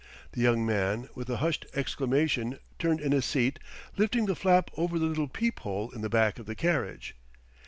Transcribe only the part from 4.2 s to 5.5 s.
the flap over the little